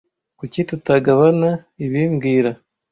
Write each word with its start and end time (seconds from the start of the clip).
Kuki 0.39 0.59
tutagabana 0.69 1.49
ibi 1.85 2.01
mbwira 2.11 2.51